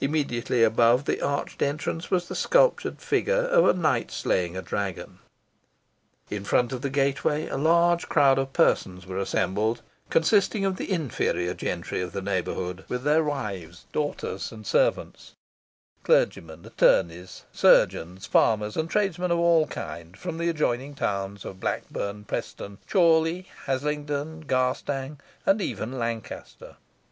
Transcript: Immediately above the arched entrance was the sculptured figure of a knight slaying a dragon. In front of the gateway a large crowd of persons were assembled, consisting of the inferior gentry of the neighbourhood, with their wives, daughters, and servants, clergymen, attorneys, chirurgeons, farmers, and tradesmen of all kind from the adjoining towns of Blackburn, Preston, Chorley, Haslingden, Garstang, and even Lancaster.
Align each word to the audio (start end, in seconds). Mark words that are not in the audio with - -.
Immediately 0.00 0.62
above 0.62 1.04
the 1.04 1.20
arched 1.20 1.60
entrance 1.60 2.08
was 2.08 2.28
the 2.28 2.36
sculptured 2.36 3.00
figure 3.00 3.42
of 3.48 3.66
a 3.66 3.72
knight 3.72 4.12
slaying 4.12 4.56
a 4.56 4.62
dragon. 4.62 5.18
In 6.30 6.44
front 6.44 6.70
of 6.72 6.80
the 6.80 6.88
gateway 6.88 7.48
a 7.48 7.56
large 7.56 8.08
crowd 8.08 8.38
of 8.38 8.52
persons 8.52 9.04
were 9.04 9.18
assembled, 9.18 9.82
consisting 10.10 10.64
of 10.64 10.76
the 10.76 10.92
inferior 10.92 11.54
gentry 11.54 12.00
of 12.00 12.12
the 12.12 12.22
neighbourhood, 12.22 12.84
with 12.86 13.02
their 13.02 13.24
wives, 13.24 13.86
daughters, 13.90 14.52
and 14.52 14.64
servants, 14.64 15.32
clergymen, 16.04 16.64
attorneys, 16.64 17.42
chirurgeons, 17.52 18.26
farmers, 18.26 18.76
and 18.76 18.88
tradesmen 18.90 19.32
of 19.32 19.40
all 19.40 19.66
kind 19.66 20.16
from 20.16 20.38
the 20.38 20.48
adjoining 20.48 20.94
towns 20.94 21.44
of 21.44 21.58
Blackburn, 21.58 22.22
Preston, 22.22 22.78
Chorley, 22.88 23.48
Haslingden, 23.66 24.44
Garstang, 24.46 25.18
and 25.44 25.60
even 25.60 25.98
Lancaster. 25.98 26.76